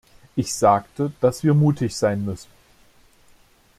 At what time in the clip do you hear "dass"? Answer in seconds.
1.21-1.43